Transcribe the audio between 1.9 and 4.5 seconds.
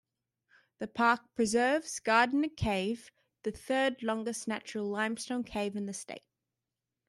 Gardner Cave, the third longest